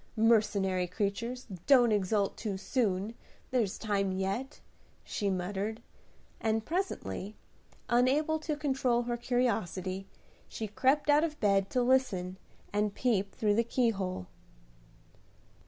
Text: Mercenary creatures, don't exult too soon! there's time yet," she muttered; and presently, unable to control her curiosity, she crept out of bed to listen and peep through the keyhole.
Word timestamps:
Mercenary 0.17 0.87
creatures, 0.87 1.45
don't 1.67 1.91
exult 1.91 2.35
too 2.35 2.57
soon! 2.57 3.13
there's 3.51 3.77
time 3.77 4.11
yet," 4.11 4.59
she 5.03 5.29
muttered; 5.29 5.79
and 6.39 6.65
presently, 6.65 7.35
unable 7.87 8.39
to 8.39 8.57
control 8.57 9.03
her 9.03 9.15
curiosity, 9.15 10.07
she 10.47 10.65
crept 10.67 11.07
out 11.07 11.23
of 11.23 11.39
bed 11.39 11.69
to 11.69 11.83
listen 11.83 12.39
and 12.73 12.95
peep 12.95 13.35
through 13.35 13.53
the 13.53 13.63
keyhole. 13.63 14.25